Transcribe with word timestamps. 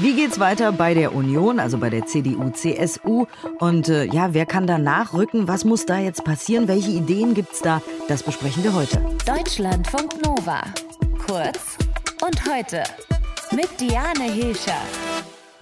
Wie 0.00 0.14
geht's 0.14 0.40
weiter 0.40 0.72
bei 0.72 0.94
der 0.94 1.14
Union, 1.14 1.60
also 1.60 1.78
bei 1.78 1.90
der 1.90 2.06
CDU, 2.06 2.50
CSU? 2.50 3.26
Und 3.58 3.88
äh, 3.88 4.04
ja, 4.04 4.32
wer 4.32 4.46
kann 4.46 4.66
da 4.66 4.78
nachrücken? 4.78 5.46
Was 5.46 5.64
muss 5.64 5.86
da 5.86 5.98
jetzt 5.98 6.24
passieren? 6.24 6.68
Welche 6.68 6.90
Ideen 6.90 7.34
gibt's 7.34 7.60
da? 7.60 7.82
Das 8.08 8.22
besprechen 8.22 8.64
wir 8.64 8.74
heute. 8.74 9.00
Deutschlandfunk 9.26 10.24
Nova. 10.24 10.62
Kurz 11.26 11.76
und 12.24 12.50
heute 12.50 12.82
mit 13.52 13.68
Diane 13.80 14.24
Hilscher. 14.24 14.80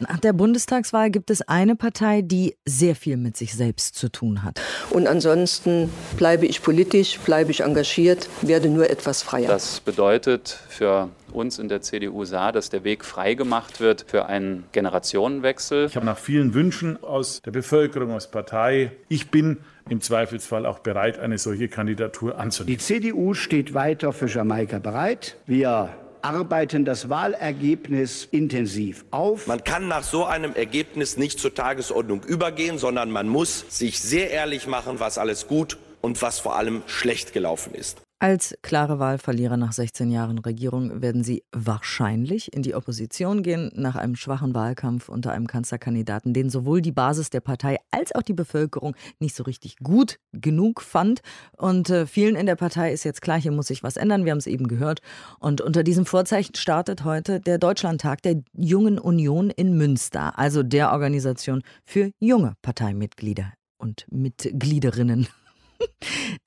Nach 0.08 0.18
der 0.18 0.32
Bundestagswahl 0.32 1.10
gibt 1.10 1.30
es 1.30 1.42
eine 1.42 1.76
Partei, 1.76 2.22
die 2.22 2.56
sehr 2.64 2.96
viel 2.96 3.16
mit 3.16 3.36
sich 3.36 3.54
selbst 3.54 3.94
zu 3.94 4.10
tun 4.10 4.42
hat. 4.42 4.60
Und 4.90 5.06
ansonsten 5.06 5.90
bleibe 6.16 6.46
ich 6.46 6.62
politisch, 6.62 7.18
bleibe 7.20 7.50
ich 7.52 7.60
engagiert, 7.60 8.28
werde 8.40 8.68
nur 8.68 8.90
etwas 8.90 9.22
freier. 9.22 9.48
Das 9.48 9.80
bedeutet 9.80 10.58
für 10.68 11.08
uns 11.32 11.58
in 11.58 11.68
der 11.68 11.82
CDU 11.82 12.24
Saar, 12.24 12.52
dass 12.52 12.68
der 12.68 12.84
Weg 12.84 13.04
freigemacht 13.04 13.80
wird 13.80 14.04
für 14.08 14.26
einen 14.26 14.64
Generationenwechsel. 14.72 15.86
Ich 15.86 15.96
habe 15.96 16.06
nach 16.06 16.18
vielen 16.18 16.52
Wünschen 16.52 17.02
aus 17.02 17.40
der 17.42 17.52
Bevölkerung, 17.52 18.12
aus 18.12 18.30
Partei, 18.30 18.92
ich 19.08 19.30
bin 19.30 19.58
im 19.88 20.00
Zweifelsfall 20.00 20.66
auch 20.66 20.80
bereit, 20.80 21.18
eine 21.18 21.38
solche 21.38 21.68
Kandidatur 21.68 22.38
anzunehmen. 22.38 22.78
Die 22.78 22.84
CDU 22.84 23.34
steht 23.34 23.74
weiter 23.74 24.12
für 24.12 24.26
Jamaika 24.26 24.78
bereit. 24.78 25.36
Wir 25.46 25.90
arbeiten 26.22 26.84
das 26.84 27.08
Wahlergebnis 27.08 28.26
intensiv 28.30 29.04
auf. 29.10 29.46
Man 29.46 29.64
kann 29.64 29.88
nach 29.88 30.02
so 30.02 30.24
einem 30.24 30.54
Ergebnis 30.54 31.16
nicht 31.16 31.38
zur 31.38 31.54
Tagesordnung 31.54 32.22
übergehen, 32.24 32.78
sondern 32.78 33.10
man 33.10 33.28
muss 33.28 33.64
sich 33.68 34.00
sehr 34.00 34.30
ehrlich 34.30 34.66
machen, 34.66 35.00
was 35.00 35.18
alles 35.18 35.46
gut 35.46 35.78
und 36.00 36.20
was 36.22 36.38
vor 36.38 36.56
allem 36.56 36.82
schlecht 36.86 37.32
gelaufen 37.32 37.74
ist. 37.74 38.02
Als 38.22 38.56
klare 38.62 39.00
Wahlverlierer 39.00 39.56
nach 39.56 39.72
16 39.72 40.12
Jahren 40.12 40.38
Regierung 40.38 41.02
werden 41.02 41.24
sie 41.24 41.42
wahrscheinlich 41.50 42.52
in 42.52 42.62
die 42.62 42.76
Opposition 42.76 43.42
gehen, 43.42 43.72
nach 43.74 43.96
einem 43.96 44.14
schwachen 44.14 44.54
Wahlkampf 44.54 45.08
unter 45.08 45.32
einem 45.32 45.48
Kanzlerkandidaten, 45.48 46.32
den 46.32 46.48
sowohl 46.48 46.82
die 46.82 46.92
Basis 46.92 47.30
der 47.30 47.40
Partei 47.40 47.78
als 47.90 48.14
auch 48.14 48.22
die 48.22 48.32
Bevölkerung 48.32 48.94
nicht 49.18 49.34
so 49.34 49.42
richtig 49.42 49.78
gut 49.78 50.20
genug 50.30 50.82
fand. 50.82 51.20
Und 51.56 51.90
äh, 51.90 52.06
vielen 52.06 52.36
in 52.36 52.46
der 52.46 52.54
Partei 52.54 52.92
ist 52.92 53.02
jetzt 53.02 53.22
klar, 53.22 53.40
hier 53.40 53.50
muss 53.50 53.66
sich 53.66 53.82
was 53.82 53.96
ändern. 53.96 54.24
Wir 54.24 54.30
haben 54.30 54.38
es 54.38 54.46
eben 54.46 54.68
gehört. 54.68 55.00
Und 55.40 55.60
unter 55.60 55.82
diesem 55.82 56.06
Vorzeichen 56.06 56.54
startet 56.54 57.02
heute 57.02 57.40
der 57.40 57.58
Deutschlandtag 57.58 58.22
der 58.22 58.40
Jungen 58.52 59.00
Union 59.00 59.50
in 59.50 59.76
Münster, 59.76 60.38
also 60.38 60.62
der 60.62 60.92
Organisation 60.92 61.64
für 61.84 62.12
junge 62.20 62.54
Parteimitglieder 62.62 63.52
und 63.78 64.06
Mitgliederinnen 64.12 65.26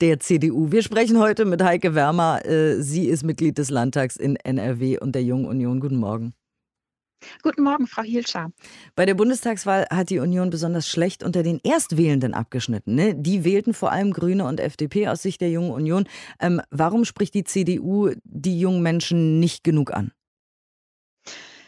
der 0.01 0.19
CDU. 0.19 0.71
Wir 0.71 0.81
sprechen 0.81 1.19
heute 1.19 1.45
mit 1.45 1.63
Heike 1.63 1.95
Wermer. 1.95 2.45
Äh, 2.45 2.81
sie 2.81 3.07
ist 3.07 3.23
Mitglied 3.23 3.57
des 3.57 3.69
Landtags 3.69 4.15
in 4.15 4.35
NRW 4.35 4.99
und 4.99 5.15
der 5.15 5.23
Jungen 5.23 5.45
Union. 5.45 5.79
Guten 5.79 5.97
Morgen. 5.97 6.33
Guten 7.41 7.63
Morgen, 7.63 7.87
Frau 7.87 8.03
Hielscher. 8.03 8.51
Bei 8.95 9.05
der 9.05 9.15
Bundestagswahl 9.15 9.87
hat 9.89 10.09
die 10.09 10.19
Union 10.19 10.49
besonders 10.49 10.87
schlecht 10.87 11.23
unter 11.23 11.43
den 11.43 11.59
Erstwählenden 11.63 12.33
abgeschnitten. 12.33 12.95
Ne? 12.95 13.15
Die 13.15 13.43
wählten 13.43 13.73
vor 13.73 13.91
allem 13.91 14.11
Grüne 14.11 14.45
und 14.45 14.59
FDP 14.59 15.07
aus 15.07 15.21
Sicht 15.21 15.41
der 15.41 15.49
Jungen 15.49 15.71
Union. 15.71 16.05
Ähm, 16.39 16.61
warum 16.69 17.05
spricht 17.05 17.33
die 17.33 17.43
CDU 17.43 18.11
die 18.23 18.59
jungen 18.59 18.81
Menschen 18.81 19.39
nicht 19.39 19.63
genug 19.63 19.91
an? 19.93 20.11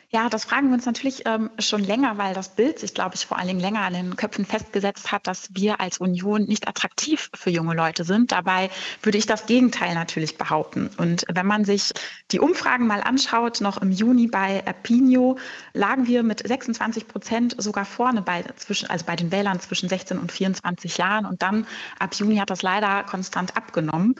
Ja, 0.10 0.30
das 0.30 0.46
fragen 0.46 0.70
wir 0.70 0.76
uns 0.76 0.86
natürlich 0.86 1.24
ähm, 1.26 1.50
schon 1.60 1.84
länger, 1.84 2.18
weil 2.18 2.34
das 2.34 2.56
Bild 2.56 2.80
sich, 2.80 2.94
glaube 2.94 3.16
ich, 3.16 3.26
vor 3.26 3.38
allen 3.38 3.50
Dingen 3.50 3.60
länger 3.60 3.82
an 3.82 3.92
den 3.92 4.16
Köpfen 4.16 4.46
festgesetzt 4.46 5.12
hat, 5.12 5.28
dass 5.28 5.50
wir 5.52 5.82
als 5.82 5.98
Union 5.98 6.46
nicht 6.46 6.66
attraktiv 6.66 7.30
für 7.36 7.50
junge 7.50 7.76
Leute 7.76 8.06
sind. 8.06 8.32
Dabei 8.32 8.70
würde 9.04 9.18
ich 9.18 9.26
das 9.26 9.48
Gegenteil 9.48 9.96
natürlich 9.96 10.38
behaupten. 10.38 10.90
Und 10.96 11.26
wenn 11.30 11.46
man 11.46 11.66
sich 11.66 11.92
die 12.32 12.40
Umfragen 12.40 12.88
mal 12.88 13.02
anschaut, 13.02 13.60
noch 13.60 13.82
im 13.82 13.92
Juni 13.92 14.28
bei 14.28 14.66
Apinio 14.66 15.38
lagen 15.74 16.08
wir 16.08 16.24
mit 16.24 16.48
26 16.48 17.10
Prozent 17.10 17.56
sogar 17.62 17.84
vorne 17.84 18.22
bei, 18.22 18.46
zwischen, 18.56 18.90
also 18.90 19.04
bei 19.06 19.18
den 19.18 19.34
Wählern 19.34 19.60
zwischen 19.60 19.90
16 19.90 20.20
und 20.20 20.32
24 20.32 20.98
Jahren. 20.98 21.26
Und 21.26 21.42
dann 21.42 21.68
ab 22.00 22.16
Juni 22.16 22.38
hat 22.38 22.50
das 22.50 22.62
leider 22.62 23.04
konstant 23.04 23.58
abgenommen. 23.58 24.16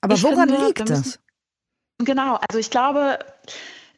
Aber 0.00 0.14
ich 0.14 0.22
woran 0.22 0.48
finde, 0.48 0.66
liegt 0.66 0.88
das? 0.88 1.18
Genau, 1.98 2.36
also 2.36 2.60
ich 2.60 2.70
glaube, 2.70 3.18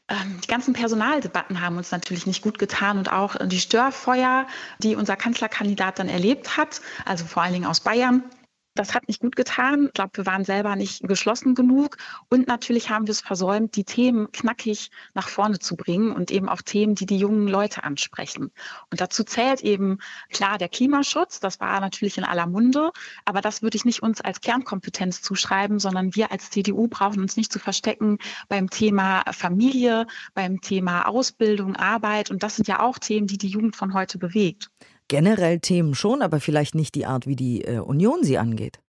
die 0.08 0.46
ganzen 0.46 0.72
Personaldebatten 0.72 1.60
haben 1.60 1.76
uns 1.76 1.90
natürlich 1.90 2.26
nicht 2.26 2.42
gut 2.42 2.60
getan 2.60 2.98
und 2.98 3.10
auch 3.10 3.34
die 3.46 3.58
Störfeuer, 3.58 4.46
die 4.78 4.94
unser 4.94 5.16
Kanzlerkandidat 5.16 5.98
dann 5.98 6.08
erlebt 6.08 6.56
hat, 6.56 6.80
also 7.04 7.24
vor 7.24 7.42
allen 7.42 7.54
Dingen 7.54 7.66
aus 7.66 7.80
Bayern, 7.80 8.22
das 8.78 8.94
hat 8.94 9.09
nicht 9.09 9.20
gut 9.20 9.37
getan. 9.37 9.87
Ich 9.87 9.92
glaube, 9.94 10.10
wir 10.14 10.26
waren 10.26 10.44
selber 10.44 10.76
nicht 10.76 11.03
geschlossen 11.06 11.54
genug. 11.54 11.97
Und 12.28 12.47
natürlich 12.47 12.91
haben 12.91 13.06
wir 13.06 13.12
es 13.12 13.20
versäumt, 13.20 13.76
die 13.76 13.84
Themen 13.84 14.31
knackig 14.32 14.91
nach 15.14 15.28
vorne 15.28 15.59
zu 15.59 15.76
bringen 15.76 16.12
und 16.12 16.31
eben 16.31 16.48
auch 16.48 16.62
Themen, 16.62 16.94
die 16.94 17.06
die 17.06 17.19
jungen 17.19 17.48
Leute 17.48 17.84
ansprechen. 17.84 18.53
Und 18.91 19.00
dazu 19.00 19.25
zählt 19.25 19.62
eben 19.62 19.98
klar 20.31 20.59
der 20.59 20.69
Klimaschutz. 20.69 21.41
Das 21.41 21.60
war 21.60 21.81
natürlich 21.81 22.19
in 22.19 22.25
aller 22.25 22.47
Munde. 22.47 22.91
Aber 23.25 23.41
das 23.41 23.62
würde 23.62 23.76
ich 23.76 23.84
nicht 23.84 24.03
uns 24.03 24.20
als 24.20 24.41
Kernkompetenz 24.41 25.22
zuschreiben, 25.22 25.78
sondern 25.78 26.15
wir 26.15 26.31
als 26.31 26.50
CDU 26.50 26.88
brauchen 26.88 27.20
uns 27.20 27.36
nicht 27.36 27.53
zu 27.53 27.59
verstecken 27.59 28.19
beim 28.48 28.70
Thema 28.70 29.22
Familie, 29.32 30.06
beim 30.34 30.60
Thema 30.60 31.09
Ausbildung, 31.09 31.76
Arbeit. 31.76 32.31
Und 32.31 32.42
das 32.42 32.56
sind 32.56 32.69
ja 32.69 32.81
auch 32.81 32.98
Themen, 32.98 33.26
die 33.26 33.38
die 33.38 33.48
Jugend 33.48 33.76
von 33.76 33.94
heute 33.94 34.19
bewegt 34.19 34.70
generell 35.08 35.60
Themen 35.60 35.94
schon, 35.94 36.22
aber 36.22 36.40
vielleicht 36.40 36.74
nicht 36.74 36.94
die 36.94 37.06
Art, 37.06 37.26
wie 37.26 37.36
die 37.36 37.62
äh, 37.64 37.78
Union 37.78 38.24
sie 38.24 38.38
angeht. 38.38 38.80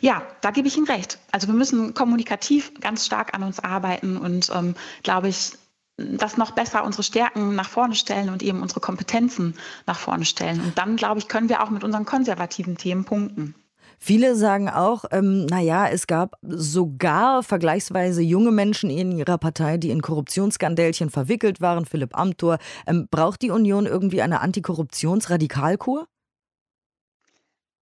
Ja, 0.00 0.22
da 0.40 0.50
gebe 0.50 0.66
ich 0.66 0.76
Ihnen 0.76 0.86
recht. 0.86 1.18
Also 1.30 1.46
wir 1.46 1.54
müssen 1.54 1.94
kommunikativ 1.94 2.72
ganz 2.80 3.04
stark 3.04 3.34
an 3.34 3.42
uns 3.42 3.60
arbeiten 3.60 4.16
und 4.16 4.50
ähm, 4.54 4.74
glaube 5.02 5.28
ich, 5.28 5.52
das 5.96 6.36
noch 6.36 6.52
besser 6.52 6.84
unsere 6.84 7.02
Stärken 7.02 7.54
nach 7.54 7.68
vorne 7.68 7.94
stellen 7.94 8.30
und 8.30 8.42
eben 8.42 8.62
unsere 8.62 8.80
Kompetenzen 8.80 9.54
nach 9.86 9.98
vorne 9.98 10.24
stellen. 10.24 10.60
Und 10.60 10.76
dann, 10.76 10.96
glaube 10.96 11.20
ich, 11.20 11.28
können 11.28 11.48
wir 11.48 11.62
auch 11.62 11.70
mit 11.70 11.84
unseren 11.84 12.04
konservativen 12.04 12.76
Themen 12.76 13.04
punkten. 13.04 13.54
Viele 13.98 14.36
sagen 14.36 14.68
auch, 14.68 15.04
ähm, 15.10 15.46
naja, 15.46 15.88
es 15.88 16.06
gab 16.06 16.36
sogar 16.42 17.42
vergleichsweise 17.42 18.22
junge 18.22 18.50
Menschen 18.50 18.90
in 18.90 19.12
ihrer 19.12 19.38
Partei, 19.38 19.78
die 19.78 19.90
in 19.90 20.02
Korruptionsskandälchen 20.02 21.10
verwickelt 21.10 21.60
waren. 21.60 21.84
Philipp 21.86 22.16
Amthor. 22.16 22.58
Ähm, 22.86 23.08
braucht 23.10 23.42
die 23.42 23.50
Union 23.50 23.86
irgendwie 23.86 24.22
eine 24.22 24.40
Antikorruptionsradikalkur? 24.40 26.06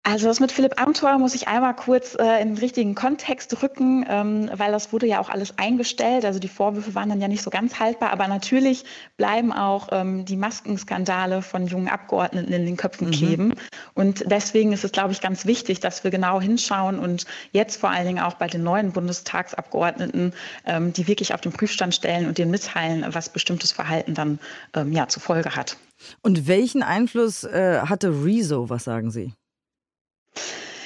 Also 0.04 0.26
das 0.26 0.40
mit 0.40 0.50
Philipp 0.50 0.80
Amthor 0.82 1.16
muss 1.18 1.36
ich 1.36 1.46
einmal 1.46 1.76
kurz 1.76 2.16
äh, 2.16 2.42
in 2.42 2.48
den 2.48 2.58
richtigen 2.58 2.96
Kontext 2.96 3.62
rücken, 3.62 4.04
ähm, 4.08 4.50
weil 4.52 4.72
das 4.72 4.92
wurde 4.92 5.06
ja 5.06 5.20
auch 5.20 5.28
alles 5.28 5.58
eingestellt. 5.58 6.24
Also 6.24 6.40
die 6.40 6.48
Vorwürfe 6.48 6.96
waren 6.96 7.08
dann 7.08 7.20
ja 7.20 7.28
nicht 7.28 7.42
so 7.42 7.50
ganz 7.50 7.78
haltbar, 7.78 8.10
aber 8.10 8.26
natürlich 8.26 8.84
bleiben 9.16 9.52
auch 9.52 9.90
ähm, 9.92 10.24
die 10.24 10.36
Maskenskandale 10.36 11.40
von 11.40 11.68
jungen 11.68 11.86
Abgeordneten 11.86 12.52
in 12.52 12.66
den 12.66 12.76
Köpfen 12.76 13.08
mhm. 13.08 13.12
kleben. 13.12 13.54
Und 13.94 14.24
deswegen 14.28 14.72
ist 14.72 14.82
es, 14.82 14.90
glaube 14.90 15.12
ich, 15.12 15.20
ganz 15.20 15.46
wichtig, 15.46 15.78
dass 15.78 16.02
wir 16.02 16.10
genau 16.10 16.40
hinschauen 16.40 16.98
und 16.98 17.24
jetzt 17.52 17.76
vor 17.76 17.90
allen 17.90 18.06
Dingen 18.06 18.24
auch 18.24 18.34
bei 18.34 18.48
den 18.48 18.64
neuen 18.64 18.90
Bundestagsabgeordneten, 18.90 20.34
ähm, 20.66 20.92
die 20.92 21.06
wirklich 21.06 21.32
auf 21.32 21.40
den 21.40 21.52
Prüfstand 21.52 21.94
stellen 21.94 22.26
und 22.26 22.38
denen 22.38 22.50
mitteilen, 22.50 23.04
was 23.10 23.28
bestimmtes 23.28 23.70
Verhalten 23.70 24.14
dann 24.14 24.40
ähm, 24.74 24.90
ja, 24.90 25.06
zur 25.06 25.22
Folge 25.22 25.54
hat. 25.54 25.76
Und 26.22 26.48
welchen 26.48 26.82
Einfluss 26.82 27.44
äh, 27.44 27.82
hatte 27.82 28.24
Rezo, 28.24 28.68
was 28.68 28.82
sagen 28.82 29.12
Sie? 29.12 29.32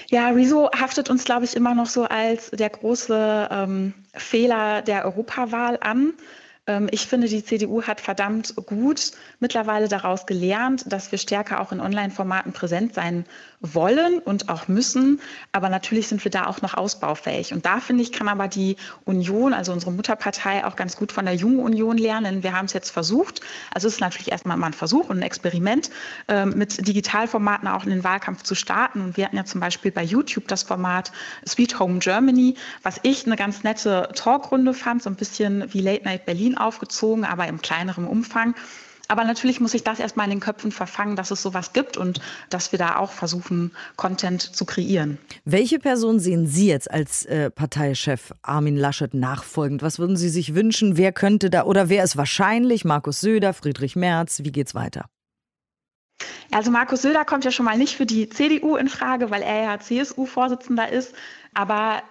Ja, 0.09 0.28
Rezo 0.28 0.71
haftet 0.71 1.11
uns, 1.11 1.25
glaube 1.25 1.44
ich, 1.44 1.56
immer 1.56 1.75
noch 1.75 1.87
so 1.87 2.05
als 2.05 2.50
der 2.50 2.71
große 2.71 3.49
ähm, 3.50 3.94
Fehler 4.15 4.83
der 4.83 5.05
Europawahl 5.05 5.78
an. 5.81 6.15
Ähm, 6.67 6.89
ich 6.91 7.06
finde, 7.06 7.28
die 7.28 7.44
CDU 7.44 7.83
hat 7.83 8.00
verdammt 8.00 8.55
gut 8.66 9.12
mittlerweile 9.41 9.89
daraus 9.89 10.27
gelernt, 10.27 10.93
dass 10.93 11.11
wir 11.11 11.19
stärker 11.19 11.61
auch 11.61 11.72
in 11.72 11.81
Online-Formaten 11.81 12.53
präsent 12.53 12.95
sein 12.95 13.25
wollen 13.75 14.19
und 14.19 14.49
auch 14.49 14.69
müssen. 14.69 15.21
Aber 15.53 15.69
natürlich 15.69 16.09
sind 16.09 16.25
wir 16.25 16.31
da 16.31 16.47
auch 16.47 16.62
noch 16.62 16.75
ausbaufähig. 16.75 17.53
Und 17.53 17.66
da 17.66 17.81
finde 17.81 18.03
ich, 18.03 18.12
kann 18.12 18.28
aber 18.28 18.49
die 18.49 18.77
Union, 19.04 19.53
also 19.53 19.72
unsere 19.72 19.93
Mutterpartei, 19.93 20.65
auch 20.65 20.77
ganz 20.77 20.97
gut 20.97 21.12
von 21.12 21.25
der 21.25 21.34
Jungen 21.34 21.60
Union 21.60 21.99
lernen. 21.99 22.43
Wir 22.43 22.53
haben 22.53 22.66
es 22.66 22.72
jetzt 22.72 22.91
versucht. 22.91 23.41
Also 23.72 23.89
es 23.89 23.95
ist 23.95 24.01
natürlich 24.01 24.30
erstmal 24.30 24.57
mal 24.57 24.68
ein 24.68 24.72
Versuch 24.72 25.09
und 25.09 25.18
ein 25.18 25.22
Experiment, 25.22 25.91
ähm, 26.28 26.54
mit 26.57 26.86
Digitalformaten 26.86 27.68
auch 27.68 27.84
in 27.84 27.91
den 27.91 28.04
Wahlkampf 28.04 28.42
zu 28.42 28.54
starten. 28.54 29.01
Und 29.01 29.16
wir 29.16 29.24
hatten 29.24 29.36
ja 29.36 29.45
zum 29.45 29.60
Beispiel 29.60 29.91
bei 29.91 30.03
YouTube 30.03 30.48
das 30.48 30.63
Format 30.63 31.13
Sweet 31.47 31.78
Home 31.78 31.98
Germany, 31.98 32.57
was 32.83 33.01
ich 33.03 33.27
eine 33.27 33.36
ganz 33.36 33.63
nette 33.63 34.09
Talkrunde 34.15 34.74
fand, 34.74 35.03
so 35.03 35.10
ein 35.10 35.16
bisschen 35.16 35.72
wie 35.72 35.80
Late 35.80 36.04
Night 36.04 36.27
Berlin 36.27 36.57
aufgezogen, 36.57 37.24
aber 37.24 37.47
im 37.47 37.60
kleineren 37.60 38.07
Umfang. 38.07 38.54
Aber 39.08 39.24
natürlich 39.24 39.60
muss 39.60 39.74
ich 39.74 39.84
das 39.84 40.00
erstmal 40.00 40.26
in 40.26 40.30
den 40.30 40.41
Köpfen 40.41 40.72
verfangen, 40.72 41.16
dass 41.16 41.30
es 41.30 41.42
sowas 41.42 41.72
gibt 41.72 41.97
und 41.97 42.20
dass 42.50 42.72
wir 42.72 42.78
da 42.78 42.97
auch 42.97 43.12
versuchen, 43.12 43.72
Content 43.97 44.42
zu 44.42 44.64
kreieren. 44.64 45.18
Welche 45.44 45.78
Person 45.78 46.18
sehen 46.18 46.47
Sie 46.47 46.66
jetzt 46.66 46.91
als 46.91 47.24
äh, 47.26 47.50
Parteichef 47.50 48.32
Armin 48.42 48.76
Laschet 48.76 49.14
nachfolgend? 49.14 49.82
Was 49.82 49.98
würden 49.98 50.16
Sie 50.16 50.28
sich 50.28 50.54
wünschen? 50.54 50.97
Wer 50.97 51.12
könnte 51.12 51.50
da 51.50 51.64
oder 51.64 51.88
wer 51.88 52.04
ist 52.04 52.16
wahrscheinlich? 52.16 52.84
Markus 52.84 53.20
Söder, 53.20 53.53
Friedrich 53.54 53.97
Merz? 53.97 54.41
Wie 54.42 54.53
geht's 54.53 54.74
weiter? 54.74 55.06
Also 56.50 56.70
Markus 56.70 57.03
Söder 57.03 57.24
kommt 57.24 57.44
ja 57.44 57.50
schon 57.50 57.66
mal 57.66 57.76
nicht 57.76 57.97
für 57.97 58.06
die 58.06 58.28
CDU 58.28 58.76
in 58.76 58.88
Frage, 58.88 59.30
weil 59.30 59.42
er 59.42 59.62
ja 59.62 59.78
CSU-Vorsitzender 59.78 60.91
ist. 60.91 61.14
Aber 61.54 62.03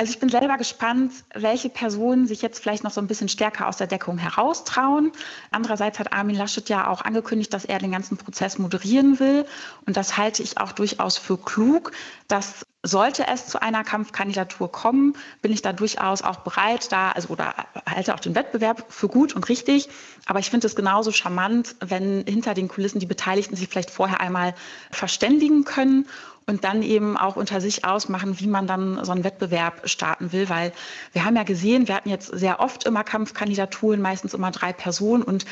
Also 0.00 0.12
ich 0.12 0.18
bin 0.18 0.30
selber 0.30 0.56
gespannt, 0.56 1.12
welche 1.34 1.68
Personen 1.68 2.26
sich 2.26 2.40
jetzt 2.40 2.62
vielleicht 2.62 2.84
noch 2.84 2.90
so 2.90 3.02
ein 3.02 3.06
bisschen 3.06 3.28
stärker 3.28 3.68
aus 3.68 3.76
der 3.76 3.86
Deckung 3.86 4.16
heraustrauen. 4.16 5.12
Andererseits 5.50 5.98
hat 5.98 6.14
Armin 6.14 6.36
Laschet 6.36 6.66
ja 6.70 6.88
auch 6.88 7.02
angekündigt, 7.02 7.52
dass 7.52 7.66
er 7.66 7.78
den 7.80 7.92
ganzen 7.92 8.16
Prozess 8.16 8.58
moderieren 8.58 9.20
will. 9.20 9.44
Und 9.84 9.98
das 9.98 10.16
halte 10.16 10.42
ich 10.42 10.56
auch 10.56 10.72
durchaus 10.72 11.18
für 11.18 11.36
klug. 11.36 11.92
Dass 12.28 12.64
sollte 12.82 13.26
es 13.26 13.46
zu 13.46 13.60
einer 13.60 13.84
Kampfkandidatur 13.84 14.72
kommen, 14.72 15.14
bin 15.42 15.52
ich 15.52 15.60
da 15.60 15.72
durchaus 15.72 16.22
auch 16.22 16.36
bereit, 16.36 16.90
da, 16.92 17.10
also 17.10 17.28
oder 17.28 17.54
halte 17.86 18.14
auch 18.14 18.20
den 18.20 18.34
Wettbewerb 18.34 18.86
für 18.88 19.08
gut 19.08 19.34
und 19.34 19.48
richtig. 19.48 19.88
Aber 20.26 20.38
ich 20.38 20.48
finde 20.48 20.66
es 20.66 20.76
genauso 20.76 21.12
charmant, 21.12 21.76
wenn 21.80 22.24
hinter 22.26 22.54
den 22.54 22.68
Kulissen 22.68 22.98
die 22.98 23.06
Beteiligten 23.06 23.54
sich 23.54 23.68
vielleicht 23.68 23.90
vorher 23.90 24.20
einmal 24.20 24.54
verständigen 24.90 25.64
können 25.64 26.06
und 26.46 26.64
dann 26.64 26.82
eben 26.82 27.18
auch 27.18 27.36
unter 27.36 27.60
sich 27.60 27.84
ausmachen, 27.84 28.40
wie 28.40 28.46
man 28.46 28.66
dann 28.66 29.04
so 29.04 29.12
einen 29.12 29.24
Wettbewerb 29.24 29.88
starten 29.88 30.32
will. 30.32 30.48
Weil 30.48 30.72
wir 31.12 31.24
haben 31.26 31.36
ja 31.36 31.42
gesehen, 31.42 31.86
wir 31.86 31.94
hatten 31.94 32.08
jetzt 32.08 32.26
sehr 32.26 32.60
oft 32.60 32.84
immer 32.84 33.04
Kampfkandidaturen, 33.04 34.00
meistens 34.00 34.32
immer 34.32 34.50
drei 34.50 34.72
Personen 34.72 35.22
und 35.22 35.44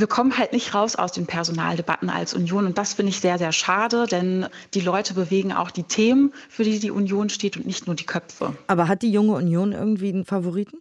wir 0.00 0.06
kommen 0.06 0.36
halt 0.36 0.52
nicht 0.52 0.74
raus 0.74 0.96
aus 0.96 1.12
den 1.12 1.26
Personaldebatten 1.26 2.10
als 2.10 2.34
Union. 2.34 2.66
Und 2.66 2.78
das 2.78 2.94
finde 2.94 3.10
ich 3.10 3.20
sehr, 3.20 3.38
sehr 3.38 3.52
schade, 3.52 4.06
denn 4.06 4.46
die 4.74 4.80
Leute 4.80 5.14
bewegen 5.14 5.52
auch 5.52 5.70
die 5.70 5.84
Themen, 5.84 6.32
für 6.48 6.64
die 6.64 6.78
die 6.78 6.90
Union 6.90 7.28
steht 7.28 7.56
und 7.56 7.66
nicht 7.66 7.86
nur 7.86 7.94
die 7.94 8.06
Köpfe. 8.06 8.54
Aber 8.66 8.88
hat 8.88 9.02
die 9.02 9.12
junge 9.12 9.34
Union 9.34 9.72
irgendwie 9.72 10.08
einen 10.08 10.24
Favoriten? 10.24 10.78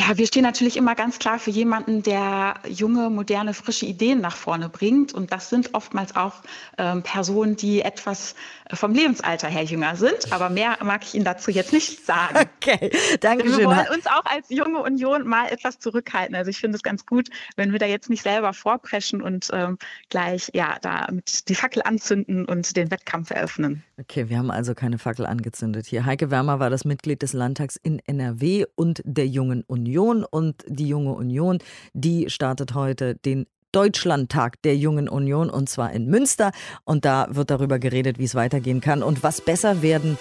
Ja, 0.00 0.18
wir 0.18 0.26
stehen 0.26 0.42
natürlich 0.42 0.76
immer 0.76 0.96
ganz 0.96 1.20
klar 1.20 1.38
für 1.38 1.50
jemanden, 1.50 2.02
der 2.02 2.54
junge, 2.68 3.10
moderne, 3.10 3.54
frische 3.54 3.86
Ideen 3.86 4.20
nach 4.20 4.36
vorne 4.36 4.68
bringt. 4.68 5.14
Und 5.14 5.32
das 5.32 5.50
sind 5.50 5.72
oftmals 5.72 6.16
auch 6.16 6.42
ähm, 6.78 7.04
Personen, 7.04 7.54
die 7.54 7.80
etwas 7.80 8.34
vom 8.72 8.92
Lebensalter 8.92 9.48
her 9.48 9.62
jünger 9.62 9.94
sind. 9.94 10.32
Aber 10.32 10.50
mehr 10.50 10.78
mag 10.82 11.04
ich 11.04 11.14
Ihnen 11.14 11.24
dazu 11.24 11.50
jetzt 11.50 11.72
nicht 11.72 12.04
sagen. 12.04 12.48
Okay, 12.64 12.90
danke 13.20 13.46
schön. 13.46 13.58
Wir 13.58 13.66
wollen 13.66 13.88
uns 13.94 14.06
auch 14.06 14.24
als 14.24 14.48
junge 14.48 14.78
Union 14.78 15.26
mal 15.26 15.48
etwas 15.48 15.78
zurückhalten. 15.78 16.34
Also 16.34 16.48
ich 16.48 16.58
finde 16.58 16.76
es 16.76 16.82
ganz 16.82 17.04
gut, 17.04 17.28
wenn 17.56 17.72
wir 17.72 17.78
da 17.78 17.84
jetzt 17.84 18.08
nicht 18.08 18.22
selber 18.22 18.54
vorpreschen 18.54 19.20
und 19.20 19.50
ähm, 19.52 19.76
gleich 20.08 20.50
ja 20.54 20.78
da 20.80 21.06
mit 21.10 21.48
die 21.48 21.54
Fackel 21.54 21.82
anzünden 21.84 22.46
und 22.46 22.74
den 22.76 22.90
Wettkampf 22.90 23.30
eröffnen. 23.32 23.82
Okay, 24.00 24.30
wir 24.30 24.38
haben 24.38 24.50
also 24.50 24.74
keine 24.74 24.98
Fackel 24.98 25.26
angezündet 25.26 25.86
hier. 25.86 26.06
Heike 26.06 26.30
Wermer 26.30 26.58
war 26.58 26.70
das 26.70 26.86
Mitglied 26.86 27.20
des 27.20 27.34
Landtags 27.34 27.76
in 27.76 27.98
NRW 27.98 28.64
und 28.74 29.02
der 29.04 29.26
Jungen 29.26 29.62
Union. 29.84 30.24
Und 30.24 30.64
die 30.66 30.88
Junge 30.88 31.12
Union, 31.12 31.58
die 31.92 32.30
startet 32.30 32.74
heute 32.74 33.14
den 33.16 33.46
Deutschlandtag 33.72 34.62
der 34.62 34.76
Jungen 34.76 35.08
Union 35.08 35.50
und 35.50 35.68
zwar 35.68 35.92
in 35.92 36.06
Münster. 36.06 36.52
Und 36.84 37.04
da 37.04 37.26
wird 37.30 37.50
darüber 37.50 37.78
geredet, 37.78 38.18
wie 38.18 38.24
es 38.24 38.34
weitergehen 38.34 38.80
kann 38.80 39.02
und 39.02 39.22
was 39.22 39.40
besser 39.40 39.82
werden 39.82 40.16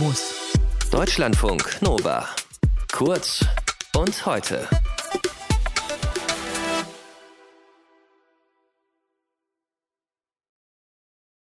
muss. 0.00 0.34
Deutschlandfunk 0.90 1.80
Nova. 1.82 2.28
Kurz 2.92 3.44
und 3.96 4.26
heute. 4.26 4.66